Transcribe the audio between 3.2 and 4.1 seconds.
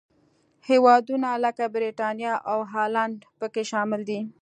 پکې شامل